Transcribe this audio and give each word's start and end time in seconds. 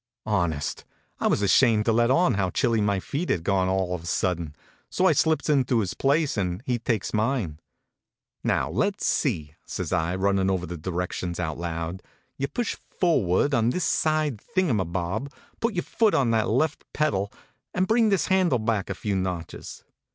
"Honest, 0.25 0.83
I 1.19 1.27
was 1.27 1.43
ashamed 1.43 1.85
to 1.85 1.91
let 1.91 2.09
on 2.09 2.33
how 2.33 2.49
chilly 2.49 2.81
my 2.81 2.99
feet 2.99 3.29
had 3.29 3.43
gone 3.43 3.69
all 3.69 3.93
of 3.93 4.01
a 4.01 4.07
sudden; 4.07 4.55
so 4.89 5.05
I 5.05 5.11
slips 5.11 5.47
into 5.47 5.79
his 5.81 5.93
place 5.93 6.37
and 6.37 6.63
he 6.65 6.79
takes 6.79 7.13
mine." 7.13 7.59
Now 8.43 8.71
let 8.71 8.95
s 8.99 9.05
see," 9.05 9.53
says 9.63 9.93
I, 9.93 10.15
runnin 10.15 10.49
over 10.49 10.65
the 10.65 10.75
directions 10.75 11.39
out 11.39 11.59
loud. 11.59 12.01
* 12.19 12.37
You 12.39 12.47
push 12.47 12.75
forward 12.99 13.53
on 13.53 13.69
this 13.69 13.85
side 13.85 14.39
thingumbob, 14.41 15.31
put 15.59 15.75
your 15.75 15.83
foot 15.83 16.15
on 16.15 16.31
that 16.31 16.49
left 16.49 16.83
pedal, 16.93 17.31
and 17.71 17.85
bring 17.85 18.09
this 18.09 18.25
handle 18.25 18.57
back 18.57 18.89
a 18.89 18.95
few 18.95 19.15
notches." 19.15 19.83